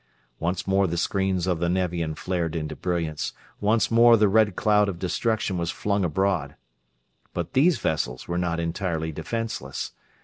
[0.39, 4.89] Once more the screens of the Nevian flared into brilliance, once more the red cloud
[4.89, 6.55] of destruction was flung abroad.
[7.35, 9.91] But these vessels were not entirely defenseless.